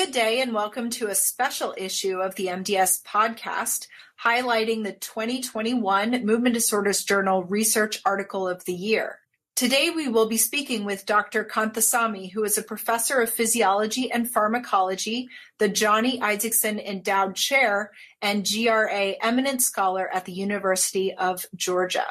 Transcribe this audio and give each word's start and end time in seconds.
Good 0.00 0.12
day, 0.12 0.40
and 0.40 0.54
welcome 0.54 0.88
to 0.92 1.08
a 1.08 1.14
special 1.14 1.74
issue 1.76 2.20
of 2.20 2.34
the 2.34 2.46
MDS 2.46 3.04
podcast 3.04 3.86
highlighting 4.24 4.82
the 4.82 4.94
2021 4.94 6.24
Movement 6.24 6.54
Disorders 6.54 7.04
Journal 7.04 7.44
Research 7.44 8.00
Article 8.06 8.48
of 8.48 8.64
the 8.64 8.72
Year. 8.72 9.18
Today, 9.56 9.90
we 9.90 10.08
will 10.08 10.26
be 10.26 10.38
speaking 10.38 10.86
with 10.86 11.04
Dr. 11.04 11.44
Kanthasamy, 11.44 12.32
who 12.32 12.44
is 12.44 12.56
a 12.56 12.62
professor 12.62 13.20
of 13.20 13.28
physiology 13.28 14.10
and 14.10 14.30
pharmacology, 14.30 15.28
the 15.58 15.68
Johnny 15.68 16.18
Isaacson 16.22 16.78
Endowed 16.80 17.36
Chair, 17.36 17.90
and 18.22 18.48
GRA 18.50 19.16
Eminent 19.22 19.60
Scholar 19.60 20.08
at 20.08 20.24
the 20.24 20.32
University 20.32 21.12
of 21.12 21.44
Georgia. 21.54 22.06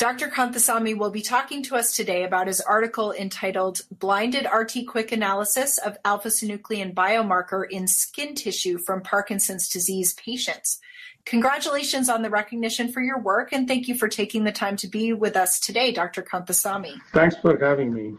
Dr. 0.00 0.28
Kanthasamy 0.28 0.96
will 0.96 1.10
be 1.10 1.20
talking 1.20 1.62
to 1.64 1.76
us 1.76 1.94
today 1.94 2.24
about 2.24 2.46
his 2.46 2.62
article 2.62 3.12
entitled 3.12 3.82
Blinded 3.90 4.46
RT-QuIC 4.50 5.12
Analysis 5.12 5.76
of 5.76 5.98
Alpha-Synuclein 6.06 6.94
Biomarker 6.94 7.68
in 7.68 7.86
Skin 7.86 8.34
Tissue 8.34 8.78
from 8.78 9.02
Parkinson's 9.02 9.68
Disease 9.68 10.14
Patients. 10.14 10.80
Congratulations 11.26 12.08
on 12.08 12.22
the 12.22 12.30
recognition 12.30 12.90
for 12.90 13.02
your 13.02 13.20
work, 13.20 13.52
and 13.52 13.68
thank 13.68 13.88
you 13.88 13.94
for 13.94 14.08
taking 14.08 14.44
the 14.44 14.52
time 14.52 14.76
to 14.76 14.88
be 14.88 15.12
with 15.12 15.36
us 15.36 15.60
today, 15.60 15.92
Dr. 15.92 16.22
Kanthasamy. 16.22 16.94
Thanks 17.12 17.36
for 17.36 17.58
having 17.58 17.92
me. 17.92 18.14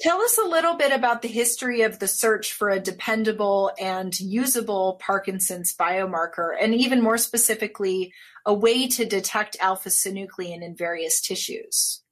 Tell 0.00 0.20
us 0.20 0.36
a 0.36 0.48
little 0.48 0.74
bit 0.74 0.90
about 0.90 1.22
the 1.22 1.28
history 1.28 1.82
of 1.82 2.00
the 2.00 2.08
search 2.08 2.54
for 2.54 2.70
a 2.70 2.80
dependable 2.80 3.70
and 3.80 4.18
usable 4.18 4.98
Parkinson's 5.00 5.76
biomarker, 5.76 6.56
and 6.60 6.74
even 6.74 7.00
more 7.00 7.18
specifically, 7.18 8.12
a 8.44 8.54
way 8.54 8.86
to 8.88 9.04
detect 9.04 9.56
alpha 9.60 9.88
synuclein 9.88 10.62
in 10.62 10.74
various 10.74 11.20
tissues. 11.20 12.02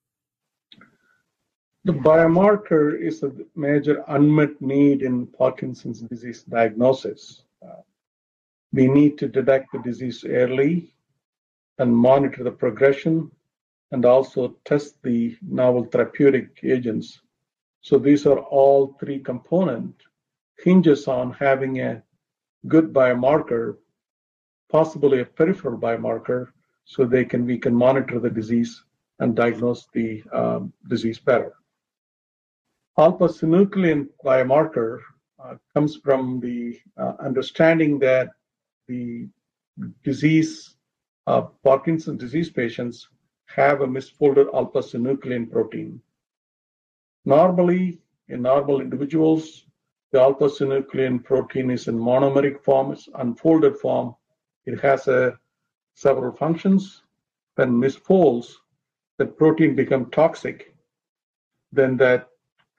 The 1.84 1.92
biomarker 1.92 3.00
is 3.00 3.22
a 3.22 3.32
major 3.56 4.04
unmet 4.08 4.60
need 4.60 5.02
in 5.02 5.26
Parkinson's 5.26 6.00
disease 6.02 6.42
diagnosis. 6.42 7.42
Uh, 7.64 7.80
we 8.72 8.86
need 8.86 9.18
to 9.18 9.28
detect 9.28 9.72
the 9.72 9.78
disease 9.78 10.24
early 10.24 10.92
and 11.78 11.96
monitor 11.96 12.44
the 12.44 12.50
progression 12.50 13.30
and 13.92 14.04
also 14.04 14.56
test 14.65 15.02
the 15.02 15.37
novel 15.42 15.84
therapeutic 15.84 16.60
agents 16.62 17.20
so 17.82 17.98
these 17.98 18.26
are 18.26 18.38
all 18.38 18.96
three 19.00 19.18
component 19.18 19.94
hinges 20.62 21.09
on 21.09 21.32
having 21.32 21.80
a 21.80 22.02
good 22.66 22.92
biomarker, 22.92 23.78
possibly 24.71 25.21
a 25.21 25.24
peripheral 25.24 25.79
biomarker, 25.79 26.49
so 26.85 27.04
they 27.04 27.24
can 27.24 27.45
we 27.46 27.59
can 27.59 27.74
monitor 27.74 28.18
the 28.18 28.30
disease 28.30 28.85
and 29.21 29.37
diagnose 29.37 29.87
the 29.93 30.23
um, 30.32 30.73
disease 30.88 31.18
better. 31.18 31.52
Alpha-synuclein 32.99 34.09
biomarker 34.24 34.99
uh, 35.43 35.54
comes 35.74 35.96
from 35.96 36.40
the 36.40 36.79
uh, 36.96 37.12
understanding 37.21 37.99
that 37.99 38.30
the 38.88 39.29
disease, 40.02 40.77
uh, 41.27 41.43
Parkinson's 41.65 42.21
disease 42.21 42.51
patients 42.51 43.09
have 43.46 43.80
a 43.80 43.87
misfolded 43.87 44.52
alpha-synuclein 44.55 45.51
protein. 45.51 46.01
Normally, 47.24 48.01
in 48.29 48.43
normal 48.43 48.80
individuals, 48.80 49.66
the 50.12 50.21
alpha-synuclein 50.21 51.23
protein 51.23 51.71
is 51.71 51.88
in 51.88 51.99
monomeric 51.99 52.62
form, 52.62 52.93
it's 52.93 53.09
unfolded 53.15 53.77
form. 53.79 54.15
It 54.66 54.80
has 54.80 55.08
a, 55.08 55.38
several 55.94 56.32
functions. 56.32 57.02
When 57.54 57.72
misfolds, 57.72 58.54
the 59.18 59.26
protein 59.26 59.74
become 59.74 60.10
toxic. 60.10 60.74
Then 61.72 61.96
that 61.98 62.28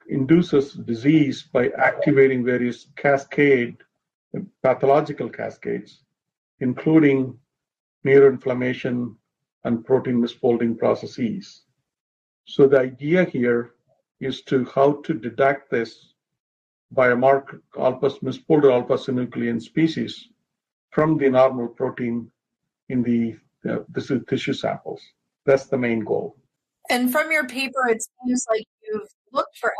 induces 0.08 0.74
disease 0.74 1.42
by 1.42 1.68
activating 1.78 2.44
various 2.44 2.88
cascade, 2.96 3.76
pathological 4.62 5.28
cascades, 5.28 6.02
including 6.60 7.38
neuroinflammation 8.04 9.14
and 9.64 9.84
protein 9.84 10.20
misfolding 10.20 10.76
processes. 10.76 11.62
So 12.44 12.66
the 12.66 12.80
idea 12.80 13.24
here 13.24 13.74
is 14.20 14.42
to 14.42 14.64
how 14.74 14.94
to 15.04 15.14
detect 15.14 15.70
this 15.70 16.14
biomarker 16.94 17.60
alpha 17.78 18.10
misfolded 18.20 18.72
alpha 18.72 18.94
synuclein 18.94 19.62
species 19.62 20.28
from 20.92 21.18
the 21.18 21.28
normal 21.28 21.68
protein 21.68 22.30
in 22.88 23.02
the 23.02 23.36
uh, 23.68 23.78
the 23.90 24.24
tissue 24.28 24.52
samples. 24.52 25.02
That's 25.44 25.66
the 25.66 25.78
main 25.78 26.00
goal. 26.00 26.36
And 26.90 27.10
from 27.10 27.30
your 27.32 27.46
paper, 27.46 27.88
it 27.88 28.02
seems 28.02 28.46
like 28.50 28.66
you've 28.84 29.08
looked 29.32 29.56
for 29.58 29.72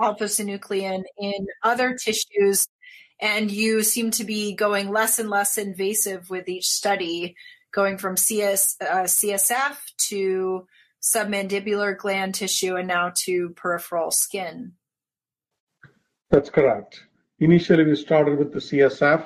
alpha 0.00 0.24
synuclein 0.24 1.02
in 1.18 1.46
other 1.62 1.94
tissues, 1.94 2.68
and 3.20 3.50
you 3.50 3.82
seem 3.82 4.10
to 4.12 4.24
be 4.24 4.54
going 4.54 4.90
less 4.90 5.18
and 5.18 5.30
less 5.30 5.56
invasive 5.56 6.28
with 6.30 6.48
each 6.48 6.66
study, 6.66 7.36
going 7.72 7.96
from 7.96 8.16
CS, 8.16 8.76
uh, 8.80 9.04
CSF 9.04 9.76
to 10.08 10.66
submandibular 11.02 11.96
gland 11.96 12.34
tissue 12.34 12.74
and 12.74 12.88
now 12.88 13.12
to 13.14 13.50
peripheral 13.50 14.10
skin. 14.10 14.72
That's 16.30 16.50
correct. 16.50 17.04
Initially, 17.38 17.84
we 17.84 17.94
started 17.94 18.38
with 18.38 18.52
the 18.52 18.58
CSF, 18.58 19.24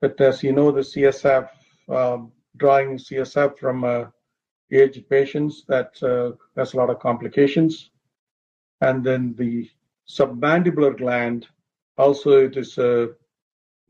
but 0.00 0.20
as 0.20 0.42
you 0.42 0.52
know, 0.52 0.70
the 0.70 0.80
CSF, 0.80 1.48
um, 1.88 2.32
drawing 2.56 2.96
CSF 2.96 3.58
from 3.58 3.84
uh, 3.84 4.06
aged 4.72 5.08
patients, 5.08 5.64
that 5.68 6.02
uh, 6.02 6.32
has 6.56 6.72
a 6.72 6.76
lot 6.76 6.90
of 6.90 7.00
complications. 7.00 7.90
And 8.80 9.04
then 9.04 9.34
the 9.36 9.68
submandibular 10.08 10.96
gland, 10.96 11.46
also 11.98 12.46
it 12.46 12.56
is 12.56 12.78
uh, 12.78 13.08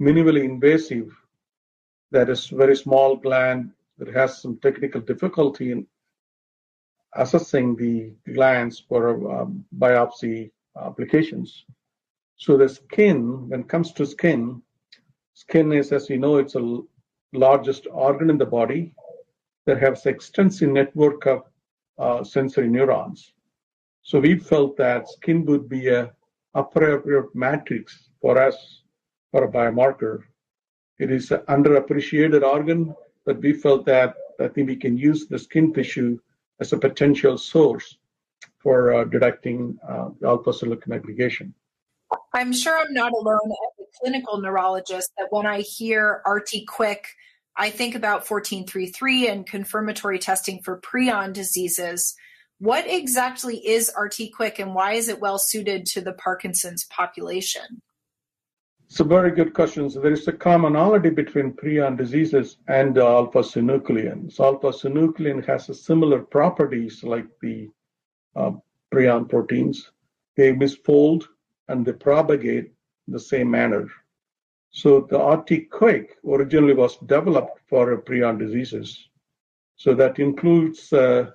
minimally 0.00 0.44
invasive. 0.44 1.12
That 2.10 2.28
is 2.28 2.48
very 2.48 2.74
small 2.74 3.16
gland 3.16 3.70
that 3.98 4.12
has 4.12 4.42
some 4.42 4.58
technical 4.58 5.00
difficulty 5.00 5.70
in 5.70 5.86
assessing 7.14 7.76
the 7.76 8.12
glands 8.34 8.82
for 8.88 9.40
um, 9.40 9.64
biopsy 9.78 10.50
applications. 10.80 11.64
So 12.36 12.56
the 12.56 12.68
skin, 12.68 13.48
when 13.48 13.60
it 13.60 13.68
comes 13.68 13.92
to 13.92 14.06
skin, 14.06 14.62
skin 15.42 15.72
is, 15.72 15.90
as 15.90 16.10
you 16.10 16.18
know, 16.18 16.36
it's 16.36 16.52
the 16.52 16.86
largest 17.32 17.86
organ 17.90 18.28
in 18.28 18.38
the 18.38 18.52
body 18.58 18.92
that 19.66 19.78
has 19.80 20.04
extensive 20.04 20.70
network 20.70 21.26
of 21.26 21.40
uh, 21.98 22.22
sensory 22.22 22.68
neurons. 22.68 23.32
So 24.02 24.20
we 24.20 24.38
felt 24.38 24.76
that 24.76 25.08
skin 25.08 25.44
would 25.46 25.66
be 25.68 25.88
a 25.88 26.12
appropriate 26.54 27.34
matrix 27.34 28.10
for 28.20 28.36
us 28.38 28.82
for 29.30 29.44
a 29.44 29.52
biomarker. 29.58 30.24
It 30.98 31.10
is 31.10 31.30
an 31.30 31.40
underappreciated 31.54 32.42
organ, 32.42 32.94
but 33.24 33.40
we 33.40 33.52
felt 33.52 33.86
that 33.86 34.14
I 34.40 34.48
think 34.48 34.68
we 34.68 34.76
can 34.76 34.98
use 34.98 35.26
the 35.26 35.38
skin 35.38 35.72
tissue 35.72 36.18
as 36.60 36.72
a 36.72 36.78
potential 36.78 37.38
source 37.38 37.96
for 38.58 38.92
uh, 38.92 39.04
detecting 39.04 39.78
uh, 39.88 40.08
alpha 40.24 40.50
synuclein 40.50 40.96
aggregation. 40.96 41.54
I'm 42.32 42.52
sure 42.52 42.78
I'm 42.78 42.92
not 42.92 43.12
alone 43.12 43.50
as 43.50 43.84
a 43.84 43.98
clinical 44.00 44.40
neurologist 44.40 45.10
that 45.18 45.28
when 45.30 45.46
I 45.46 45.60
hear 45.60 46.22
RT-QuIC, 46.26 46.98
I 47.56 47.70
think 47.70 47.94
about 47.94 48.28
1433 48.28 49.28
and 49.28 49.46
confirmatory 49.46 50.18
testing 50.18 50.62
for 50.62 50.80
prion 50.80 51.32
diseases. 51.32 52.14
What 52.58 52.86
exactly 52.86 53.56
is 53.56 53.92
RT-QuIC 53.98 54.58
and 54.58 54.74
why 54.74 54.92
is 54.92 55.08
it 55.08 55.20
well 55.20 55.38
suited 55.38 55.86
to 55.86 56.00
the 56.00 56.12
Parkinson's 56.12 56.84
population? 56.84 57.82
It's 58.86 59.00
a 59.00 59.04
very 59.04 59.30
good 59.30 59.54
question. 59.54 59.88
So 59.88 60.00
there 60.00 60.12
is 60.12 60.26
a 60.26 60.32
commonality 60.32 61.10
between 61.10 61.52
prion 61.52 61.96
diseases 61.96 62.56
and 62.66 62.98
uh, 62.98 63.06
alpha-synuclein. 63.06 64.32
So 64.32 64.44
alpha-synuclein 64.44 65.46
has 65.46 65.68
a 65.68 65.74
similar 65.74 66.20
properties 66.20 67.04
like 67.04 67.26
the 67.40 67.68
uh, 68.34 68.52
prion 68.92 69.28
proteins. 69.28 69.92
They 70.36 70.52
misfold 70.52 71.26
and 71.70 71.86
they 71.86 71.92
propagate 71.92 72.66
in 73.06 73.12
the 73.12 73.20
same 73.20 73.50
manner. 73.50 73.88
So 74.70 75.06
the 75.10 75.18
RT-QuIC 75.18 76.08
originally 76.28 76.74
was 76.74 76.96
developed 76.98 77.60
for 77.68 77.96
prion 78.02 78.38
diseases. 78.38 79.08
So 79.76 79.94
that 79.94 80.18
includes 80.18 80.92
uh, 80.92 81.30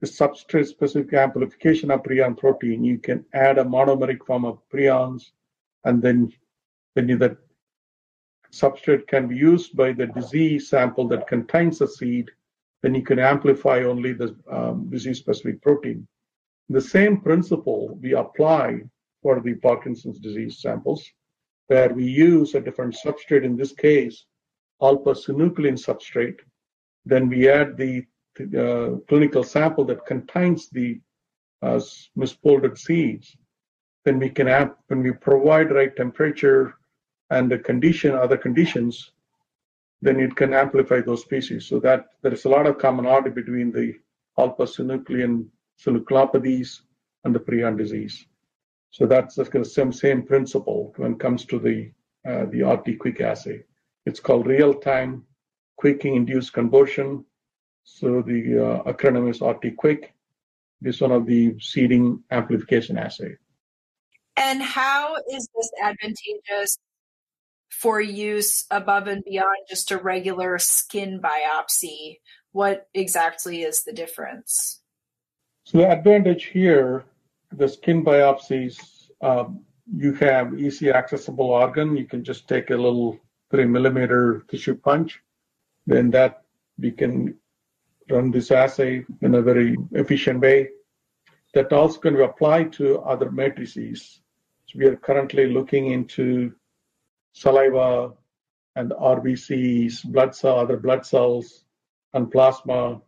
the 0.00 0.06
substrate-specific 0.06 1.12
amplification 1.14 1.90
of 1.90 2.02
prion 2.02 2.36
protein. 2.36 2.84
You 2.84 2.98
can 2.98 3.24
add 3.34 3.58
a 3.58 3.64
monomeric 3.64 4.24
form 4.26 4.44
of 4.44 4.58
prions 4.72 5.30
and 5.84 6.02
then 6.02 6.32
then 6.94 7.18
that 7.18 7.36
substrate 8.52 9.06
can 9.08 9.26
be 9.26 9.36
used 9.36 9.76
by 9.76 9.92
the 9.92 10.06
disease 10.06 10.68
sample 10.68 11.08
that 11.08 11.26
contains 11.26 11.80
the 11.80 11.88
seed, 11.88 12.30
then 12.82 12.94
you 12.94 13.02
can 13.02 13.18
amplify 13.18 13.82
only 13.82 14.12
the 14.12 14.36
um, 14.48 14.88
disease-specific 14.90 15.60
protein. 15.60 16.06
The 16.68 16.80
same 16.80 17.20
principle 17.20 17.98
we 18.00 18.14
apply 18.14 18.82
for 19.24 19.40
the 19.40 19.54
Parkinson's 19.54 20.20
disease 20.20 20.60
samples, 20.60 21.02
where 21.68 21.92
we 21.98 22.04
use 22.04 22.54
a 22.54 22.60
different 22.60 22.94
substrate, 23.04 23.44
in 23.50 23.56
this 23.56 23.72
case, 23.72 24.16
alpha-synuclein 24.82 25.78
substrate. 25.88 26.40
Then 27.06 27.30
we 27.32 27.48
add 27.48 27.70
the 27.78 27.94
uh, 28.64 28.98
clinical 29.08 29.44
sample 29.54 29.84
that 29.86 30.04
contains 30.12 30.68
the 30.68 31.00
uh, 31.62 31.80
misfolded 32.22 32.76
seeds 32.76 33.28
Then 34.04 34.18
we 34.18 34.28
can 34.28 34.46
have, 34.46 34.74
when 34.88 35.02
we 35.02 35.12
provide 35.12 35.70
right 35.70 35.94
temperature 35.96 36.74
and 37.30 37.50
the 37.50 37.58
condition, 37.58 38.14
other 38.14 38.36
conditions, 38.36 39.12
then 40.02 40.20
it 40.20 40.36
can 40.36 40.52
amplify 40.52 41.00
those 41.00 41.22
species. 41.22 41.66
So 41.66 41.80
that 41.80 42.00
there 42.22 42.34
is 42.34 42.44
a 42.44 42.50
lot 42.50 42.66
of 42.66 42.78
commonality 42.78 43.30
between 43.30 43.72
the 43.72 43.94
alpha-synuclein 44.38 45.46
synucleopathies 45.82 46.80
and 47.24 47.34
the 47.34 47.40
prion 47.40 47.78
disease. 47.78 48.26
So 48.94 49.06
that's 49.06 49.34
the 49.34 49.64
same, 49.64 49.92
same 49.92 50.22
principle 50.22 50.92
when 50.98 51.14
it 51.14 51.18
comes 51.18 51.44
to 51.46 51.58
the, 51.58 51.90
uh, 52.24 52.46
the 52.46 52.62
RT-QuIC 52.62 53.20
assay. 53.22 53.64
It's 54.06 54.20
called 54.20 54.46
real-time 54.46 55.24
quaking 55.76 56.14
induced 56.14 56.52
conversion. 56.52 57.24
So 57.82 58.22
the 58.22 58.64
uh, 58.64 58.92
acronym 58.92 59.28
is 59.28 59.40
RT-QuIC. 59.40 60.04
This 60.80 60.94
is 60.94 61.00
one 61.00 61.10
of 61.10 61.26
the 61.26 61.56
seeding 61.58 62.22
amplification 62.30 62.96
assay. 62.96 63.34
And 64.36 64.62
how 64.62 65.16
is 65.28 65.48
this 65.56 65.70
advantageous 65.82 66.78
for 67.70 68.00
use 68.00 68.64
above 68.70 69.08
and 69.08 69.24
beyond 69.24 69.66
just 69.68 69.90
a 69.90 69.98
regular 69.98 70.60
skin 70.60 71.20
biopsy? 71.20 72.20
What 72.52 72.86
exactly 72.94 73.62
is 73.62 73.82
the 73.82 73.92
difference? 73.92 74.82
So 75.64 75.78
the 75.78 75.90
advantage 75.90 76.44
here, 76.44 77.06
the 77.56 77.68
skin 77.68 78.04
biopsies, 78.04 79.10
um, 79.20 79.64
you 79.92 80.14
have 80.14 80.58
easy 80.58 80.90
accessible 80.90 81.50
organ. 81.50 81.96
You 81.96 82.06
can 82.06 82.24
just 82.24 82.48
take 82.48 82.70
a 82.70 82.76
little 82.76 83.18
three 83.50 83.66
millimeter 83.66 84.44
tissue 84.48 84.74
punch. 84.74 85.20
Then 85.86 86.10
that 86.10 86.42
we 86.78 86.90
can 86.90 87.36
run 88.10 88.30
this 88.30 88.50
assay 88.50 89.04
in 89.22 89.34
a 89.34 89.42
very 89.42 89.76
efficient 89.92 90.40
way. 90.40 90.70
That 91.54 91.72
also 91.72 92.00
can 92.00 92.16
be 92.16 92.22
applied 92.22 92.72
to 92.74 93.00
other 93.00 93.30
matrices. 93.30 94.20
So 94.66 94.78
we 94.78 94.86
are 94.86 94.96
currently 94.96 95.46
looking 95.46 95.92
into 95.92 96.52
saliva 97.32 98.12
and 98.76 98.90
RBCs, 98.90 100.04
blood 100.06 100.34
cell, 100.34 100.58
other 100.58 100.76
blood 100.76 101.06
cells, 101.06 101.64
and 102.12 102.30
plasma. 102.30 103.00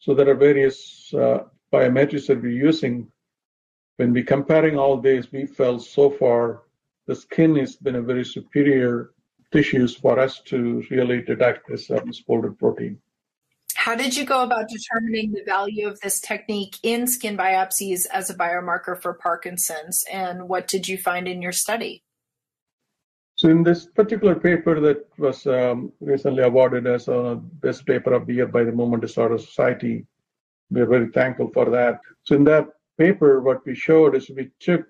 So 0.00 0.14
there 0.14 0.28
are 0.28 0.34
various 0.34 1.12
uh, 1.14 1.44
biometrics 1.72 2.26
that 2.26 2.42
we're 2.42 2.50
using. 2.50 3.10
When 3.96 4.12
we 4.12 4.22
comparing 4.22 4.78
all 4.78 4.98
these, 5.00 5.30
we 5.30 5.46
felt 5.46 5.82
so 5.82 6.10
far 6.10 6.62
the 7.06 7.14
skin 7.14 7.56
has 7.56 7.76
been 7.76 7.96
a 7.96 8.02
very 8.02 8.24
superior 8.24 9.10
tissues 9.52 9.94
for 9.94 10.18
us 10.18 10.40
to 10.40 10.82
really 10.90 11.22
detect 11.22 11.68
this 11.68 11.90
uh, 11.90 12.00
misfolded 12.00 12.58
protein. 12.58 12.98
How 13.76 13.94
did 13.94 14.16
you 14.16 14.24
go 14.24 14.42
about 14.42 14.68
determining 14.68 15.32
the 15.32 15.44
value 15.44 15.86
of 15.86 16.00
this 16.00 16.18
technique 16.20 16.78
in 16.82 17.06
skin 17.06 17.36
biopsies 17.36 18.06
as 18.12 18.30
a 18.30 18.34
biomarker 18.34 19.00
for 19.00 19.14
Parkinson's, 19.14 20.04
and 20.10 20.48
what 20.48 20.66
did 20.68 20.88
you 20.88 20.96
find 20.96 21.28
in 21.28 21.42
your 21.42 21.52
study? 21.52 22.02
So, 23.36 23.48
in 23.48 23.62
this 23.62 23.86
particular 23.86 24.36
paper 24.36 24.80
that 24.80 25.06
was 25.18 25.46
um, 25.46 25.92
recently 26.00 26.42
awarded 26.42 26.86
as 26.86 27.08
a 27.08 27.38
best 27.60 27.84
paper 27.84 28.14
of 28.14 28.26
the 28.26 28.34
year 28.34 28.46
by 28.46 28.64
the 28.64 28.72
Movement 28.72 29.02
Disorder 29.02 29.38
Society, 29.38 30.06
we're 30.70 30.86
very 30.86 31.10
thankful 31.10 31.50
for 31.52 31.68
that. 31.70 32.00
So, 32.22 32.36
in 32.36 32.44
that 32.44 32.68
paper, 32.98 33.40
what 33.40 33.64
we 33.66 33.74
showed 33.74 34.14
is 34.14 34.30
we 34.30 34.50
took 34.60 34.86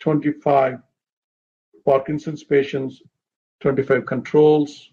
25 0.00 0.78
Parkinson's 1.84 2.44
patients, 2.44 3.02
25 3.60 4.06
controls. 4.06 4.90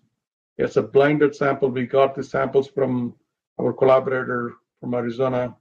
It's 0.58 0.78
a 0.78 0.82
blinded 0.82 1.36
sample. 1.36 1.70
We 1.70 1.86
got 1.86 2.16
the 2.16 2.24
samples 2.24 2.68
from 2.68 3.16
our 3.60 3.74
collaborator 3.74 4.54
from 4.80 4.94
Arizona, 4.94 5.56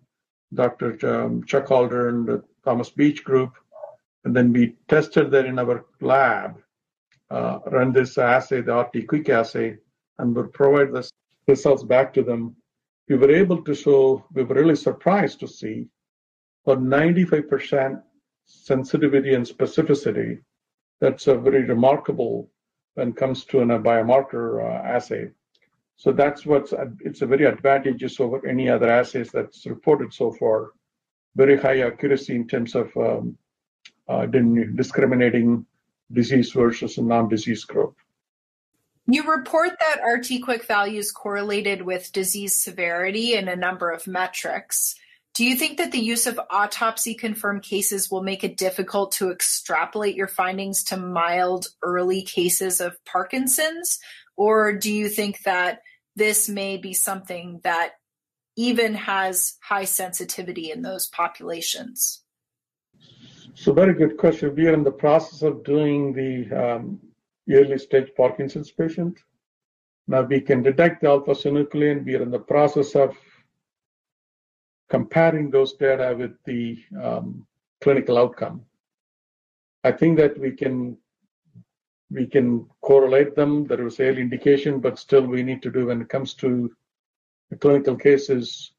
Dr. 0.55 0.99
Um, 1.07 1.45
Chuck 1.45 1.71
Adler 1.71 2.09
and 2.09 2.27
the 2.27 2.45
Thomas 2.65 2.91
Beach 2.91 3.25
group. 3.25 3.55
And 4.25 4.37
then 4.37 4.53
we 4.53 4.77
tested 4.89 5.31
that 5.31 5.47
in 5.47 5.59
our 5.59 5.87
lab, 6.01 6.61
uh, 7.31 7.59
run 7.67 7.93
this 7.93 8.19
assay, 8.19 8.61
the 8.61 8.77
RT-QuIC 8.77 9.29
assay, 9.31 9.79
and 10.19 10.37
would 10.37 10.53
provide 10.53 10.93
the 10.93 11.09
results 11.49 11.83
back 11.83 12.13
to 12.15 12.23
them. 12.23 12.55
We 13.09 13.17
were 13.17 13.31
able 13.31 13.63
to 13.63 13.75
show, 13.75 14.25
we 14.33 14.45
were 14.45 14.55
really 14.55 14.77
surprised 14.77 15.41
to 15.41 15.49
see 15.49 15.89
for 16.65 16.77
95% 16.77 18.03
sensitivity 18.47 19.35
and 19.35 19.47
specificity. 19.47 20.41
That's 21.01 21.27
a 21.27 21.37
very 21.37 21.65
remarkable 21.65 22.51
when 22.95 23.09
it 23.09 23.17
comes 23.17 23.45
to 23.47 23.61
a 23.61 23.67
biomarker 23.67 24.63
uh, 24.63 24.87
assay. 24.87 25.31
So 25.97 26.13
that's 26.13 26.45
what's 26.45 26.73
it's 27.01 27.23
a 27.23 27.27
very 27.27 27.47
advantageous 27.47 28.19
over 28.21 28.47
any 28.47 28.69
other 28.69 28.91
assays 28.91 29.31
that's 29.31 29.67
reported 29.67 30.13
so 30.13 30.33
far. 30.33 30.73
Very 31.37 31.57
high 31.57 31.81
accuracy 31.81 32.35
in 32.35 32.47
terms 32.47 32.75
of 32.75 32.95
um, 32.97 33.39
uh, 34.09 34.27
discriminating 34.27 35.65
disease 36.13 36.53
versus 36.53 36.99
a 36.99 37.03
non-disease 37.03 37.65
group. 37.65 37.97
You 39.07 39.23
report 39.25 39.71
that 39.81 40.03
RT-QuIC 40.05 40.65
values 40.67 41.11
correlated 41.11 41.83
with 41.83 42.13
disease 42.13 42.63
severity 42.63 43.35
in 43.35 43.49
a 43.49 43.57
number 43.57 43.91
of 43.91 44.07
metrics. 44.07 44.95
Do 45.35 45.47
you 45.47 45.57
think 45.57 45.79
that 45.79 45.93
the 45.93 45.99
use 45.99 46.27
of 46.27 46.39
autopsy 46.51 47.15
confirmed 47.15 47.63
cases 47.63 48.11
will 48.11 48.23
make 48.23 48.45
it 48.45 48.59
difficult 48.59 49.13
to 49.13 49.31
extrapolate 49.31 50.15
your 50.15 50.29
findings 50.29 50.85
to 50.85 50.99
mild 50.99 51.69
early 51.83 52.23
cases 52.23 52.83
of 52.83 53.03
Parkinson's? 53.07 53.99
Or 54.37 54.75
do 54.75 54.93
you 54.93 55.09
think 55.09 55.43
that 55.45 55.81
this 56.17 56.51
may 56.51 56.77
be 56.77 56.93
something 56.93 57.61
that 57.65 57.93
even 58.57 58.95
has 58.95 59.55
high 59.63 59.85
sensitivity 59.87 60.71
in 60.71 60.83
those 60.83 61.09
populations? 61.09 62.23
So, 63.55 63.73
very 63.73 63.95
good 63.95 64.19
question. 64.19 64.55
We 64.55 64.67
are 64.67 64.75
in 64.75 64.85
the 64.85 64.93
process 64.93 65.41
of 65.43 65.65
doing 65.65 66.13
the 66.13 66.55
um, 66.55 67.01
early 67.51 67.79
stage 67.79 68.11
Parkinson's 68.17 68.71
patient. 68.71 69.19
Now 70.09 70.23
we 70.23 70.41
can 70.41 70.63
detect 70.63 71.01
the 71.01 71.09
alpha 71.09 71.33
synuclein. 71.33 72.05
We 72.05 72.17
are 72.17 72.23
in 72.23 72.31
the 72.31 72.39
process 72.39 72.95
of 72.95 73.17
comparing 74.93 75.51
those 75.51 75.73
data 75.73 76.15
with 76.19 76.35
the 76.45 76.79
um, 77.03 77.47
clinical 77.81 78.19
outcome. 78.19 78.61
I 79.85 79.91
think 79.91 80.19
that 80.19 80.39
we 80.39 80.51
can 80.53 80.99
we 82.11 82.27
can 82.27 82.67
correlate 82.83 83.35
them. 83.35 83.67
There 83.67 83.87
is 83.87 83.99
early 83.99 84.21
indication, 84.21 84.81
but 84.81 84.99
still 84.99 85.27
we 85.27 85.43
need 85.43 85.63
to 85.63 85.71
do 85.71 85.87
when 85.87 86.03
it 86.03 86.11
comes 86.11 86.35
to 86.35 86.71
clinical 87.59 87.97
cases, 87.97 88.73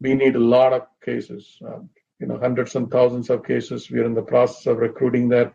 we 0.00 0.14
need 0.14 0.34
a 0.34 0.46
lot 0.56 0.72
of 0.72 0.82
cases, 1.04 1.58
uh, 1.64 1.78
you 2.18 2.26
know, 2.26 2.38
hundreds 2.38 2.74
and 2.74 2.90
thousands 2.90 3.30
of 3.30 3.44
cases. 3.44 3.88
We 3.88 4.00
are 4.00 4.10
in 4.10 4.14
the 4.14 4.30
process 4.34 4.66
of 4.66 4.78
recruiting 4.78 5.28
that. 5.28 5.54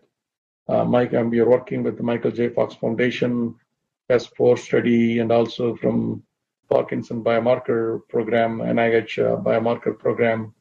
Uh, 0.67 0.85
Mike, 0.85 1.13
and 1.13 1.29
we 1.29 1.39
are 1.39 1.49
working 1.49 1.83
with 1.83 1.95
the 1.97 2.03
Michael 2.03 2.31
J. 2.31 2.49
Fox 2.49 2.73
Foundation, 2.75 3.53
S4 4.09 4.57
study, 4.57 5.19
and 5.19 5.31
also 5.31 5.75
from 5.75 6.23
Parkinson 6.69 7.23
biomarker 7.23 8.01
program, 8.09 8.59
NIH 8.59 9.19
uh, 9.19 9.41
biomarker 9.41 9.97
program 9.97 10.53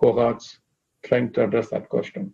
cohorts, 0.00 0.58
trying 1.02 1.32
to 1.32 1.44
address 1.44 1.68
that 1.70 1.88
question. 1.88 2.32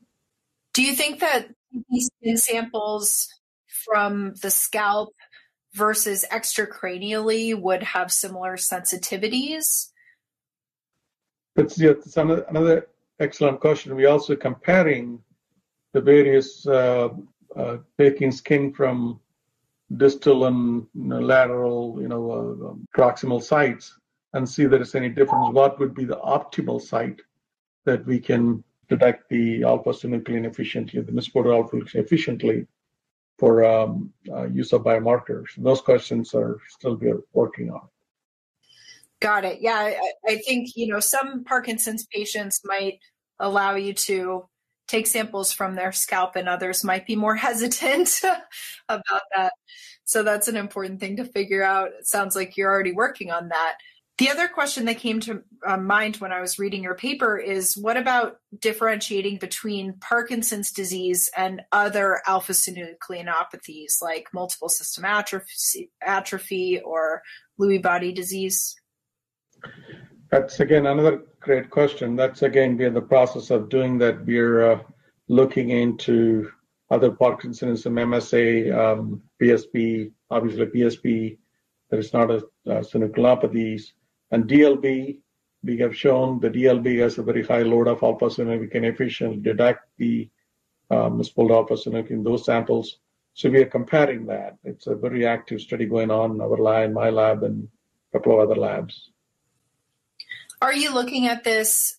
Do 0.75 0.82
you 0.82 0.94
think 0.94 1.20
that 1.20 1.48
these 1.90 2.10
samples 2.37 3.28
from 3.66 4.34
the 4.42 4.50
scalp 4.50 5.14
versus 5.75 6.25
extracranially 6.30 7.60
would 7.60 7.82
have 7.82 8.12
similar 8.12 8.56
sensitivities? 8.56 9.88
That's, 11.56 11.78
yeah, 11.78 11.94
that's 11.94 12.16
another 12.16 12.88
excellent 13.18 13.60
question. 13.60 13.96
We're 13.96 14.10
also 14.10 14.37
comparing 14.37 15.20
the 15.92 16.00
various 16.00 16.66
uh, 16.66 17.08
uh, 17.56 17.78
taking 17.98 18.30
skin 18.30 18.72
from 18.72 19.20
distal 19.97 20.47
and 20.47 20.87
lateral, 20.95 21.99
you 22.00 22.09
know, 22.09 22.30
uh, 22.30 22.99
proximal 22.99 23.42
sites 23.42 23.97
and 24.35 24.49
see 24.49 24.64
if 24.64 24.71
there 24.71 24.83
is 24.83 24.95
any 24.95 25.09
difference. 25.09 25.54
What 25.54 25.78
would 25.78 25.95
be 25.95 26.04
the 26.04 26.16
optimal 26.16 26.80
site 26.80 27.21
that 27.85 28.04
we 28.04 28.18
can 28.21 28.62
detect 28.88 29.28
the 29.28 29.62
alpha 29.64 29.90
synuclein 29.90 30.47
efficiently, 30.47 31.00
the 31.00 31.12
misfolded 31.12 31.54
alpha 31.54 31.78
efficiently 31.99 32.66
for 33.38 33.64
um, 33.64 34.12
uh, 34.30 34.45
use 34.45 34.73
of 34.73 34.83
biomarkers? 34.83 35.47
Those 35.57 35.80
questions 35.80 36.35
are 36.35 36.59
still 36.68 36.97
we 36.97 37.11
are 37.11 37.23
working 37.33 37.71
on. 37.71 37.88
Got 39.21 39.45
it. 39.45 39.61
Yeah, 39.61 39.75
I, 39.75 40.12
I 40.26 40.37
think 40.47 40.76
you 40.76 40.87
know 40.87 41.00
some 41.00 41.45
Parkinson's 41.45 42.07
patients 42.07 42.61
might 42.64 43.00
allow 43.40 43.75
you 43.75 43.95
to 43.95 44.49
take 44.88 45.07
samples 45.07 45.52
from 45.52 45.75
their 45.75 45.92
scalp, 45.92 46.35
and 46.35 46.49
others 46.49 46.83
might 46.83 47.07
be 47.07 47.16
more 47.16 47.37
hesitant 47.47 48.21
about 48.88 49.23
that. 49.37 49.52
So 50.04 50.23
that's 50.23 50.49
an 50.49 50.57
important 50.57 51.00
thing 51.00 51.16
to 51.16 51.25
figure 51.25 51.62
out. 51.62 51.90
It 51.99 52.09
sounds 52.09 52.35
like 52.35 52.57
you're 52.57 52.71
already 52.71 52.92
working 52.92 53.30
on 53.30 53.49
that. 53.49 53.76
The 54.18 54.30
other 54.30 54.49
question 54.49 54.87
that 54.87 54.99
came 54.99 55.21
to 55.21 55.42
uh, 55.64 55.76
mind 55.76 56.16
when 56.16 56.33
I 56.33 56.40
was 56.40 56.59
reading 56.59 56.83
your 56.83 56.97
paper 56.97 57.38
is 57.38 57.76
what 57.76 57.97
about 57.97 58.38
differentiating 58.59 59.37
between 59.37 59.92
Parkinson's 60.00 60.73
disease 60.73 61.30
and 61.37 61.62
other 61.71 62.21
alpha 62.26 62.52
synucleinopathies 62.52 64.02
like 64.02 64.26
multiple 64.35 64.68
system 64.68 65.04
atrophy, 65.04 65.92
atrophy 66.02 66.80
or 66.80 67.23
Lewy 67.61 67.80
body 67.80 68.11
disease? 68.11 68.75
That's 70.30 70.61
again 70.61 70.87
another 70.87 71.23
great 71.40 71.70
question. 71.70 72.14
That's 72.14 72.42
again 72.42 72.76
we're 72.76 72.88
in 72.88 72.94
the 72.94 73.00
process 73.00 73.50
of 73.50 73.70
doing 73.70 73.97
that. 73.99 74.26
We're 74.26 74.73
uh, 74.73 74.82
looking 75.28 75.70
into 75.70 76.50
other 76.90 77.11
Parkinsonism, 77.11 77.92
MSA, 77.92 78.76
um, 78.76 79.23
PSP, 79.40 80.12
obviously 80.30 80.66
PSP, 80.66 81.38
there 81.90 81.99
is 81.99 82.12
not 82.12 82.30
a 82.30 82.37
uh, 82.66 82.82
synucleinopathies, 82.82 83.92
and 84.30 84.44
DLB. 84.44 85.20
We 85.64 85.78
have 85.78 85.97
shown 85.97 86.40
the 86.40 86.50
DLB 86.50 87.00
has 87.00 87.18
a 87.18 87.23
very 87.23 87.42
high 87.42 87.62
load 87.62 87.88
of 87.88 88.02
alpha 88.02 88.26
synuclein. 88.26 88.61
We 88.61 88.68
can 88.68 88.85
efficiently 88.85 89.38
detect 89.38 89.88
the 89.97 90.28
um, 90.90 91.18
misfolded 91.18 91.52
alpha 91.52 91.75
synuclein 91.75 92.11
in 92.11 92.23
those 92.23 92.44
samples. 92.44 92.99
So 93.35 93.49
we 93.50 93.62
are 93.62 93.66
comparing 93.66 94.26
that. 94.26 94.58
It's 94.64 94.87
a 94.87 94.94
very 94.94 95.26
active 95.26 95.61
study 95.61 95.87
going 95.87 96.11
on 96.11 96.32
in 96.32 96.40
our 96.40 96.56
lab, 96.56 96.92
my 96.92 97.11
lab, 97.11 97.42
and 97.44 97.68
a 98.12 98.18
couple 98.18 98.35
of 98.35 98.50
other 98.50 98.61
labs. 98.61 99.11
Are 100.61 100.73
you 100.73 100.93
looking 100.93 101.29
at 101.29 101.45
this 101.45 101.99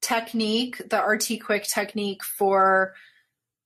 technique, 0.00 0.78
the 0.90 1.00
RT-QuIC 1.00 1.72
technique 1.72 2.24
for 2.24 2.94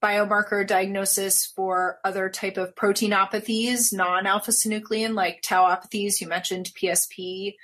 biomarker 0.03 0.67
diagnosis 0.67 1.47
for 1.47 1.99
other 2.05 2.29
type 2.29 2.59
of 2.59 2.75
proteinopathies, 2.75 3.95
non-alpha-synuclein, 3.95 5.15
like 5.15 5.41
tauopathies? 5.41 6.21
You 6.21 6.29
mentioned 6.29 6.71
PSP. 6.75 7.55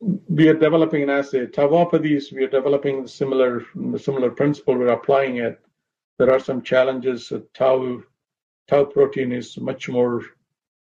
We 0.00 0.48
are 0.48 0.54
developing 0.54 1.04
an 1.04 1.10
assay. 1.10 1.46
Tauopathies, 1.46 2.30
we 2.30 2.44
are 2.44 2.50
developing 2.50 3.02
the 3.02 3.08
similar 3.08 3.64
similar 3.96 4.30
principle. 4.30 4.76
We're 4.76 4.88
applying 4.88 5.38
it. 5.38 5.58
There 6.18 6.30
are 6.32 6.38
some 6.38 6.62
challenges. 6.62 7.32
Tau 7.54 8.02
tau 8.68 8.84
protein 8.84 9.32
is 9.32 9.56
much 9.58 9.88
more 9.88 10.22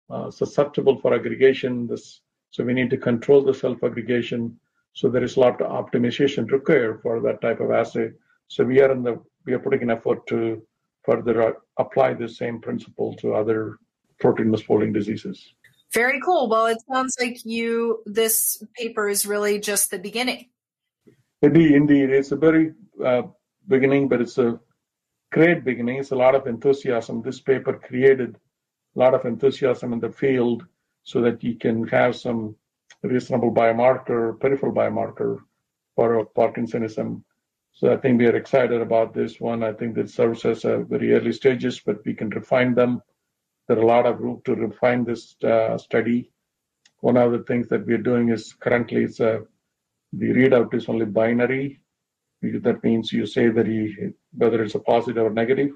uh, 0.08 0.30
susceptible 0.30 0.98
for 0.98 1.14
aggregation. 1.14 1.86
This 1.86 2.22
so 2.56 2.64
we 2.64 2.72
need 2.72 2.88
to 2.88 2.96
control 2.96 3.42
the 3.42 3.52
self-aggregation. 3.52 4.58
So 4.94 5.10
there 5.10 5.22
is 5.22 5.36
a 5.36 5.40
lot 5.40 5.60
of 5.60 5.70
optimization 5.70 6.50
required 6.50 7.02
for 7.02 7.20
that 7.20 7.42
type 7.42 7.60
of 7.60 7.70
assay. 7.70 8.12
So 8.48 8.64
we 8.64 8.80
are 8.80 8.90
in 8.92 9.02
the 9.02 9.20
we 9.44 9.52
are 9.52 9.58
putting 9.58 9.82
an 9.82 9.90
effort 9.90 10.26
to 10.28 10.62
further 11.04 11.36
uh, 11.48 11.52
apply 11.76 12.14
the 12.14 12.26
same 12.26 12.62
principle 12.62 13.12
to 13.16 13.34
other 13.34 13.76
protein 14.20 14.46
misfolding 14.46 14.94
diseases. 14.94 15.52
Very 15.92 16.18
cool. 16.24 16.48
Well, 16.48 16.64
it 16.64 16.78
sounds 16.90 17.14
like 17.20 17.44
you 17.44 18.02
this 18.06 18.62
paper 18.74 19.06
is 19.06 19.26
really 19.26 19.60
just 19.60 19.90
the 19.90 19.98
beginning. 19.98 20.48
Indeed, 21.42 21.72
indeed, 21.72 22.08
it's 22.08 22.32
a 22.32 22.36
very 22.36 22.72
uh, 23.04 23.24
beginning, 23.68 24.08
but 24.08 24.22
it's 24.22 24.38
a 24.38 24.58
great 25.30 25.62
beginning. 25.62 25.98
It's 25.98 26.12
a 26.12 26.22
lot 26.24 26.34
of 26.34 26.46
enthusiasm. 26.46 27.20
This 27.20 27.38
paper 27.38 27.74
created 27.74 28.38
a 28.96 28.98
lot 28.98 29.12
of 29.12 29.26
enthusiasm 29.26 29.92
in 29.92 30.00
the 30.00 30.10
field 30.10 30.64
so 31.06 31.20
that 31.20 31.42
you 31.44 31.54
can 31.54 31.86
have 31.86 32.16
some 32.16 32.56
reasonable 33.02 33.54
biomarker, 33.54 34.38
peripheral 34.40 34.72
biomarker 34.72 35.38
for 35.94 36.26
Parkinsonism. 36.36 37.22
So 37.72 37.92
I 37.92 37.96
think 37.96 38.18
we 38.18 38.26
are 38.26 38.34
excited 38.34 38.80
about 38.80 39.14
this 39.14 39.40
one. 39.40 39.62
I 39.62 39.72
think 39.72 39.94
that 39.94 40.10
serves 40.10 40.44
as 40.44 40.64
a 40.64 40.78
very 40.78 41.12
early 41.14 41.32
stages, 41.32 41.78
but 41.78 42.04
we 42.04 42.12
can 42.12 42.30
refine 42.30 42.74
them. 42.74 43.00
There 43.68 43.78
are 43.78 43.82
a 43.82 43.86
lot 43.86 44.06
of 44.06 44.18
room 44.18 44.42
to 44.46 44.56
refine 44.56 45.04
this 45.04 45.36
uh, 45.44 45.78
study. 45.78 46.32
One 47.00 47.16
of 47.16 47.30
the 47.30 47.44
things 47.44 47.68
that 47.68 47.86
we're 47.86 48.06
doing 48.10 48.30
is 48.30 48.52
currently 48.54 49.04
it's 49.04 49.20
a, 49.20 49.42
the 50.12 50.30
readout 50.30 50.74
is 50.74 50.88
only 50.88 51.06
binary. 51.06 51.80
That 52.42 52.82
means 52.82 53.12
you 53.12 53.26
say 53.26 53.48
that 53.48 53.66
he, 53.66 53.94
whether 54.32 54.60
it's 54.60 54.74
a 54.74 54.80
positive 54.80 55.24
or 55.24 55.30
negative 55.30 55.70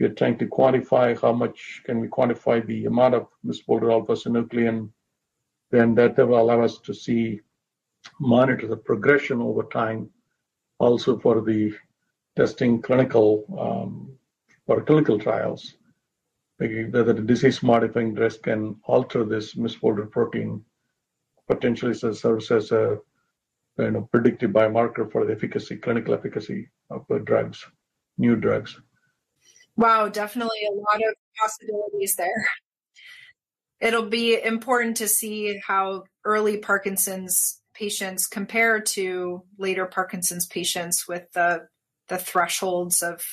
we 0.00 0.06
are 0.06 0.14
trying 0.14 0.38
to 0.38 0.46
quantify 0.46 1.20
how 1.20 1.32
much 1.32 1.82
can 1.84 2.00
we 2.00 2.08
quantify 2.08 2.66
the 2.66 2.86
amount 2.86 3.14
of 3.14 3.26
misfolded 3.46 3.92
alpha-synuclein, 3.92 4.88
then 5.70 5.94
that 5.94 6.16
will 6.16 6.40
allow 6.40 6.62
us 6.62 6.78
to 6.78 6.94
see, 6.94 7.40
monitor 8.18 8.66
the 8.66 8.76
progression 8.76 9.42
over 9.42 9.64
time, 9.64 10.08
also 10.78 11.18
for 11.18 11.42
the 11.42 11.74
testing 12.34 12.80
clinical, 12.80 13.44
um, 13.60 14.10
for 14.66 14.82
clinical 14.82 15.18
trials, 15.18 15.74
whether 16.56 17.12
the 17.12 17.22
disease-modifying 17.22 18.14
drugs 18.14 18.38
can 18.38 18.76
alter 18.84 19.22
this 19.24 19.54
misfolded 19.54 20.10
protein, 20.10 20.64
potentially 21.46 21.92
serves 21.92 22.50
as 22.50 22.72
a 22.72 22.98
you 23.78 23.90
know, 23.90 24.08
predictive 24.10 24.50
biomarker 24.50 25.12
for 25.12 25.26
the 25.26 25.32
efficacy, 25.34 25.76
clinical 25.76 26.14
efficacy 26.14 26.70
of 26.88 27.04
the 27.10 27.18
drugs, 27.18 27.66
new 28.16 28.34
drugs. 28.34 28.80
Wow, 29.76 30.08
definitely 30.08 30.58
a 30.68 30.74
lot 30.74 30.96
of 30.96 31.14
possibilities 31.38 32.16
there. 32.16 32.46
It'll 33.80 34.08
be 34.08 34.40
important 34.40 34.98
to 34.98 35.08
see 35.08 35.60
how 35.66 36.04
early 36.24 36.58
Parkinson's 36.58 37.60
patients 37.72 38.26
compare 38.26 38.80
to 38.80 39.42
later 39.58 39.86
Parkinson's 39.86 40.46
patients 40.46 41.08
with 41.08 41.32
the 41.32 41.66
the 42.08 42.18
thresholds 42.18 43.02
of 43.02 43.24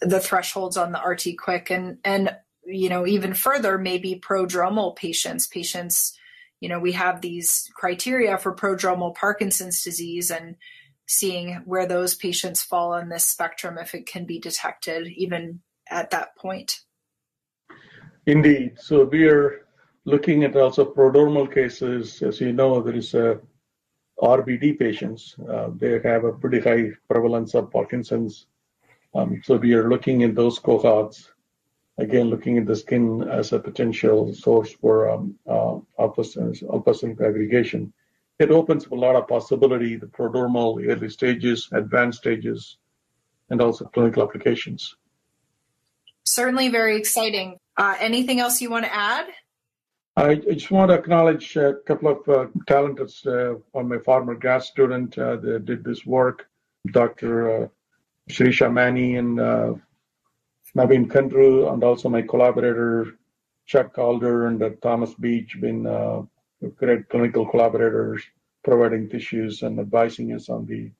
the 0.00 0.20
thresholds 0.20 0.76
on 0.76 0.92
the 0.92 1.00
RT-QuIC 1.00 1.70
and 1.70 1.98
and 2.04 2.36
you 2.64 2.88
know 2.88 3.06
even 3.06 3.34
further 3.34 3.78
maybe 3.78 4.20
prodromal 4.24 4.94
patients 4.94 5.46
patients 5.46 6.16
you 6.60 6.68
know 6.68 6.78
we 6.78 6.92
have 6.92 7.20
these 7.20 7.68
criteria 7.74 8.38
for 8.38 8.54
prodromal 8.54 9.14
Parkinson's 9.14 9.82
disease 9.82 10.30
and 10.30 10.56
seeing 11.06 11.54
where 11.64 11.86
those 11.86 12.14
patients 12.14 12.62
fall 12.62 12.92
on 12.92 13.08
this 13.08 13.24
spectrum 13.24 13.76
if 13.78 13.94
it 13.94 14.06
can 14.06 14.24
be 14.24 14.38
detected 14.38 15.08
even 15.08 15.60
at 15.90 16.10
that 16.10 16.36
point. 16.36 16.80
Indeed. 18.26 18.78
So 18.78 19.04
we 19.04 19.28
are 19.28 19.66
looking 20.04 20.44
at 20.44 20.56
also 20.56 20.84
prodromal 20.84 21.52
cases. 21.52 22.22
As 22.22 22.40
you 22.40 22.52
know, 22.52 22.80
there 22.80 22.94
is 22.94 23.14
a 23.14 23.40
RBD 24.20 24.78
patients. 24.78 25.34
Uh, 25.48 25.70
they 25.74 25.98
have 26.04 26.24
a 26.24 26.32
pretty 26.32 26.60
high 26.60 26.90
prevalence 27.08 27.54
of 27.54 27.70
Parkinson's. 27.70 28.46
Um, 29.14 29.40
so 29.44 29.56
we 29.56 29.74
are 29.74 29.88
looking 29.88 30.22
at 30.22 30.34
those 30.34 30.58
cohorts. 30.58 31.32
Again, 31.98 32.30
looking 32.30 32.56
at 32.56 32.66
the 32.66 32.76
skin 32.76 33.22
as 33.28 33.52
a 33.52 33.58
potential 33.58 34.32
source 34.32 34.72
for 34.72 35.10
um, 35.10 35.34
uh, 35.46 35.78
alpha-synuclein 35.98 37.20
aggregation. 37.20 37.92
It 38.38 38.50
opens 38.50 38.86
up 38.86 38.92
a 38.92 38.94
lot 38.94 39.16
of 39.16 39.28
possibility, 39.28 39.96
the 39.96 40.06
prodromal 40.06 40.86
early 40.88 41.10
stages, 41.10 41.68
advanced 41.72 42.20
stages, 42.20 42.78
and 43.50 43.60
also 43.60 43.84
clinical 43.86 44.22
applications 44.22 44.96
certainly 46.30 46.68
very 46.68 46.96
exciting. 46.96 47.58
Uh, 47.76 47.96
anything 47.98 48.40
else 48.40 48.60
you 48.60 48.70
want 48.70 48.84
to 48.84 48.94
add? 48.94 49.26
I 50.16 50.34
just 50.34 50.70
want 50.70 50.90
to 50.90 50.94
acknowledge 50.94 51.56
a 51.56 51.74
couple 51.86 52.08
of 52.08 52.28
uh, 52.28 52.46
talented 52.66 53.10
uh, 53.26 53.54
on 53.74 53.88
my 53.88 53.98
former 53.98 54.34
grad 54.34 54.62
student 54.62 55.16
uh, 55.18 55.36
that 55.36 55.64
did 55.64 55.84
this 55.84 56.04
work, 56.04 56.46
Dr. 56.90 57.32
Uh, 57.64 57.68
Sireesha 58.28 58.72
Manne 58.72 59.16
and 59.16 59.40
uh, 59.40 59.74
Naveen 60.76 61.06
Kondru, 61.06 61.72
and 61.72 61.82
also 61.82 62.08
my 62.08 62.22
collaborator 62.22 63.18
Chuck 63.66 63.98
Adler 63.98 64.46
and 64.46 64.62
uh, 64.62 64.70
Thomas 64.82 65.14
Beach, 65.14 65.56
been 65.60 65.86
uh, 65.86 66.22
great 66.76 67.08
clinical 67.08 67.46
collaborators, 67.46 68.22
providing 68.62 69.08
tissues 69.08 69.62
and 69.62 69.78
advising 69.78 70.32
us 70.32 70.48
on 70.48 70.66
the 70.66 70.90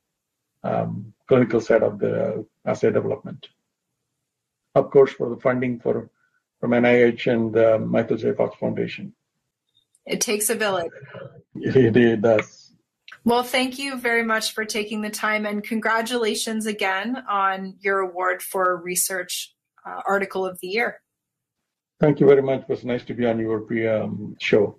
um, 0.62 1.12
clinical 1.28 1.60
side 1.60 1.82
of 1.82 1.98
the 1.98 2.46
assay 2.64 2.90
development 2.90 3.48
of 4.74 4.90
course, 4.90 5.12
for 5.12 5.28
the 5.30 5.40
funding 5.40 5.80
for 5.80 6.10
from 6.60 6.72
NIH 6.72 7.32
and 7.32 7.52
the 7.52 7.78
Michael 7.78 8.16
J. 8.16 8.32
Fox 8.34 8.56
Foundation. 8.58 9.14
It 10.06 10.20
takes 10.20 10.50
a 10.50 10.54
village. 10.54 10.92
It, 11.52 11.96
it 11.96 12.22
does. 12.22 12.72
Well, 13.24 13.42
thank 13.42 13.78
you 13.78 13.98
very 13.98 14.22
much 14.22 14.54
for 14.54 14.64
taking 14.64 15.02
the 15.02 15.10
time 15.10 15.44
and 15.44 15.64
congratulations 15.64 16.64
again 16.64 17.22
on 17.28 17.74
your 17.80 17.98
award 17.98 18.40
for 18.40 18.80
Research 18.80 19.52
uh, 19.84 20.00
Article 20.06 20.46
of 20.46 20.60
the 20.60 20.68
Year. 20.68 21.00
Thank 21.98 22.20
you 22.20 22.26
very 22.26 22.40
much. 22.40 22.62
It 22.62 22.68
was 22.68 22.84
nice 22.84 23.04
to 23.06 23.14
be 23.14 23.26
on 23.26 23.40
your 23.40 23.66
um, 23.92 24.36
show. 24.38 24.78